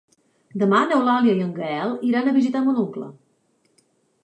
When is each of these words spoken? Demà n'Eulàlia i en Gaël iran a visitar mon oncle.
Demà 0.61 0.79
n'Eulàlia 0.91 1.35
i 1.39 1.43
en 1.49 1.51
Gaël 1.59 1.95
iran 2.09 2.31
a 2.31 2.35
visitar 2.39 2.65
mon 2.71 2.83
oncle. 2.87 3.13